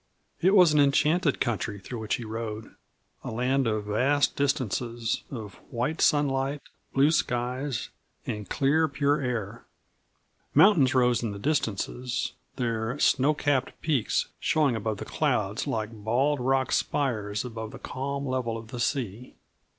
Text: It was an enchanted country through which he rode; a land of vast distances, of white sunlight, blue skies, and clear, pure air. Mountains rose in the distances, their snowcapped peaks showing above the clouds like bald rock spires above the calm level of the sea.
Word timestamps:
It 0.41 0.55
was 0.55 0.73
an 0.73 0.79
enchanted 0.79 1.39
country 1.39 1.79
through 1.79 1.99
which 1.99 2.15
he 2.15 2.25
rode; 2.25 2.73
a 3.23 3.29
land 3.29 3.67
of 3.67 3.83
vast 3.85 4.35
distances, 4.35 5.21
of 5.29 5.59
white 5.69 6.01
sunlight, 6.01 6.59
blue 6.91 7.11
skies, 7.11 7.89
and 8.25 8.49
clear, 8.49 8.87
pure 8.87 9.21
air. 9.21 9.63
Mountains 10.55 10.95
rose 10.95 11.21
in 11.21 11.33
the 11.33 11.37
distances, 11.37 12.33
their 12.55 12.97
snowcapped 12.97 13.73
peaks 13.81 14.29
showing 14.39 14.75
above 14.75 14.97
the 14.97 15.05
clouds 15.05 15.67
like 15.67 15.91
bald 15.91 16.39
rock 16.39 16.71
spires 16.71 17.45
above 17.45 17.69
the 17.69 17.77
calm 17.77 18.25
level 18.25 18.57
of 18.57 18.69
the 18.69 18.79
sea. 18.79 19.35